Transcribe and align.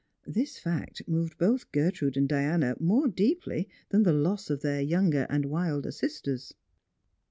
Thts 0.27 0.57
fact 0.59 1.03
nioved 1.07 1.37
both 1.37 1.71
Gertrude 1.71 2.17
and 2.17 2.27
Diana 2.27 2.75
more 2.79 3.07
deeply 3.07 3.69
than 3.89 4.01
the 4.01 4.11
loss 4.11 4.49
of 4.49 4.61
their 4.63 4.81
younger 4.81 5.27
and 5.29 5.45
wilder 5.45 5.91
sisters. 5.91 6.55